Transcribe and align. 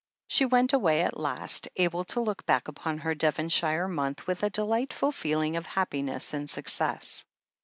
She 0.27 0.45
went 0.45 0.73
away 0.73 1.03
at 1.03 1.19
last, 1.19 1.67
able 1.75 2.05
to 2.05 2.21
look 2.21 2.43
back 2.47 2.67
upon 2.67 2.97
her 2.97 3.13
Devonshire 3.13 3.87
month 3.87 4.25
with 4.25 4.41
a 4.41 4.49
delightful 4.49 5.11
feeling 5.11 5.55
of 5.57 5.67
happi 5.67 6.03
ness 6.03 6.33
and 6.33 6.49
success. 6.49 7.23